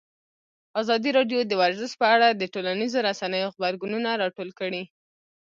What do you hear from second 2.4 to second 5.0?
ټولنیزو رسنیو غبرګونونه راټول کړي.